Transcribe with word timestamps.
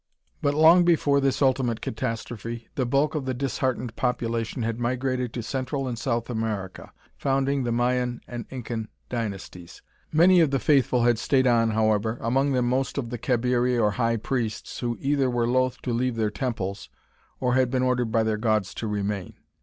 But 0.41 0.55
long 0.55 0.83
before 0.83 1.21
this 1.21 1.43
ultimate 1.43 1.79
catastrophe, 1.79 2.67
the 2.73 2.87
bulk 2.87 3.13
of 3.13 3.25
the 3.25 3.35
disheartened 3.35 3.95
population 3.95 4.63
had 4.63 4.79
migrated 4.79 5.31
to 5.33 5.43
Central 5.43 5.87
and 5.87 5.93
South 5.95 6.27
America, 6.27 6.91
founding 7.17 7.61
the 7.65 7.71
Mayan 7.71 8.19
and 8.27 8.47
Incan 8.49 8.87
dynasties. 9.09 9.83
Many 10.11 10.39
of 10.39 10.49
the 10.49 10.57
faithful 10.57 11.03
had 11.03 11.19
stayed 11.19 11.45
on, 11.45 11.69
however, 11.69 12.17
among 12.21 12.53
them 12.53 12.67
most 12.67 12.97
of 12.97 13.11
the 13.11 13.19
Cabiri 13.19 13.77
or 13.79 13.91
high 13.91 14.17
priests, 14.17 14.79
who 14.79 14.97
either 14.99 15.29
were 15.29 15.45
loath 15.45 15.79
to 15.83 15.93
leave 15.93 16.15
their 16.15 16.31
temples 16.31 16.89
or 17.39 17.53
had 17.53 17.69
been 17.69 17.83
ordered 17.83 18.11
by 18.11 18.23
their 18.23 18.37
gods 18.37 18.73
to 18.73 18.87
remain. 18.87 19.35